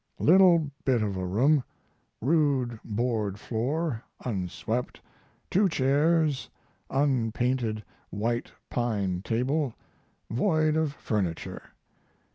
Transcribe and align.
Little 0.17 0.71
bit 0.83 1.03
of 1.03 1.15
a 1.15 1.23
room, 1.27 1.63
rude 2.21 2.79
board 2.83 3.39
floor 3.39 4.01
unswept, 4.25 4.99
2 5.51 5.69
chairs, 5.69 6.49
unpainted 6.89 7.83
white 8.09 8.51
pine 8.71 9.21
table 9.21 9.75
void 10.27 10.73
the 10.73 10.89
furniture! 10.89 11.61